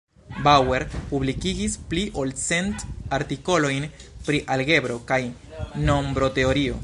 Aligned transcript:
Bauer 0.45 0.85
publikigis 1.09 1.75
pli 1.91 2.05
ol 2.21 2.33
cent 2.45 2.87
artikolojn 3.19 3.87
pri 4.29 4.43
algebro 4.57 4.97
kaj 5.13 5.23
nombroteorio. 5.91 6.79